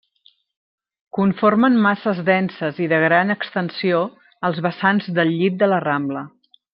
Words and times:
Conformen 1.17 1.75
masses 1.83 2.21
denses 2.31 2.81
i 2.87 2.89
de 2.95 3.01
gran 3.05 3.35
extensió 3.37 4.01
als 4.51 4.63
vessants 4.69 5.11
del 5.19 5.35
llit 5.39 5.61
de 5.65 5.71
la 5.75 5.83
rambla. 5.89 6.25